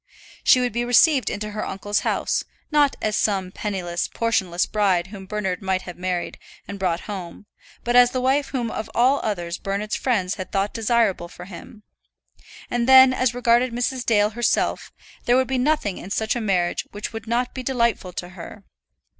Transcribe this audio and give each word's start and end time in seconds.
She 0.43 0.59
would 0.59 0.73
be 0.73 0.83
received 0.83 1.29
into 1.29 1.51
her 1.51 1.63
uncle's 1.63 1.99
house, 1.99 2.43
not 2.71 2.95
as 3.03 3.15
some 3.15 3.51
penniless, 3.51 4.07
portionless 4.07 4.65
bride 4.65 5.05
whom 5.13 5.27
Bernard 5.27 5.61
might 5.61 5.83
have 5.83 5.95
married 5.95 6.39
and 6.67 6.79
brought 6.79 7.01
home, 7.01 7.45
but 7.83 7.95
as 7.95 8.09
the 8.09 8.19
wife 8.19 8.47
whom 8.47 8.71
of 8.71 8.89
all 8.95 9.19
others 9.21 9.59
Bernard's 9.59 9.95
friends 9.95 10.37
had 10.41 10.51
thought 10.51 10.73
desirable 10.73 11.27
for 11.27 11.45
him. 11.45 11.83
And 12.67 12.89
then, 12.89 13.13
as 13.13 13.35
regarded 13.35 13.73
Mrs. 13.73 14.03
Dale 14.03 14.31
herself, 14.31 14.91
there 15.25 15.37
would 15.37 15.47
be 15.47 15.59
nothing 15.59 15.99
in 15.99 16.09
such 16.09 16.35
a 16.35 16.41
marriage 16.41 16.83
which 16.91 17.13
would 17.13 17.27
not 17.27 17.53
be 17.53 17.61
delightful 17.61 18.11
to 18.13 18.29
her. 18.29 18.63